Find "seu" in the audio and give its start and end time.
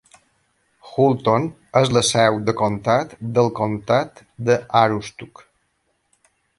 2.09-2.41